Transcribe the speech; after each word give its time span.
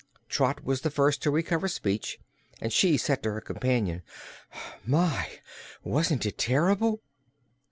Trot 0.27 0.63
was 0.65 0.81
the 0.81 0.89
first 0.89 1.21
to 1.21 1.29
recover 1.29 1.67
speech, 1.67 2.19
and 2.59 2.73
she 2.73 2.97
said 2.97 3.21
to 3.21 3.29
her 3.33 3.39
companion: 3.39 4.01
"My! 4.83 5.29
wasn't 5.83 6.25
it 6.25 6.39
terr'ble?" 6.39 6.99